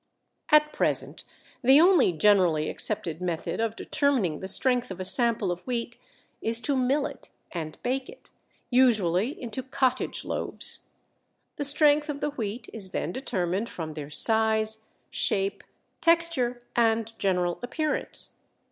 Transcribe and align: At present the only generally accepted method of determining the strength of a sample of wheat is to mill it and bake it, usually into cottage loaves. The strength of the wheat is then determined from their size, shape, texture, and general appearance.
At 0.49 0.73
present 0.73 1.23
the 1.63 1.79
only 1.79 2.11
generally 2.11 2.69
accepted 2.71 3.21
method 3.21 3.59
of 3.59 3.75
determining 3.75 4.39
the 4.39 4.47
strength 4.47 4.89
of 4.89 4.99
a 4.99 5.05
sample 5.05 5.51
of 5.51 5.59
wheat 5.67 5.99
is 6.41 6.59
to 6.61 6.75
mill 6.75 7.05
it 7.05 7.29
and 7.51 7.77
bake 7.83 8.09
it, 8.09 8.31
usually 8.71 9.39
into 9.39 9.61
cottage 9.61 10.25
loaves. 10.25 10.89
The 11.57 11.65
strength 11.65 12.09
of 12.09 12.19
the 12.19 12.31
wheat 12.31 12.67
is 12.73 12.89
then 12.89 13.11
determined 13.11 13.69
from 13.69 13.93
their 13.93 14.09
size, 14.09 14.87
shape, 15.11 15.63
texture, 16.01 16.63
and 16.75 17.13
general 17.19 17.59
appearance. 17.61 18.37